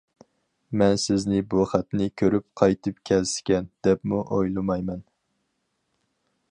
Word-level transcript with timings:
مەن 0.81 0.95
سىزنى 1.03 1.41
بۇ 1.51 1.65
خەتنى 1.73 2.07
كۆرۈپ، 2.21 2.47
قايتىپ 2.63 2.97
كەلسىكەن، 3.11 3.69
دەپمۇ 3.89 4.25
ئويلىمايمەن. 4.39 5.07